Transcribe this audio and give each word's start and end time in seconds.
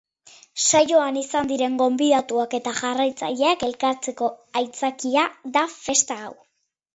Saioan 0.61 1.17
izan 1.19 1.51
diren 1.51 1.75
gonbidatuak 1.81 2.55
eta 2.59 2.73
jarraitzaileak 2.79 3.67
elkartzeko 3.69 4.31
aitzakia 4.63 5.27
da 5.59 5.67
festa 5.77 6.19
hau. 6.25 6.35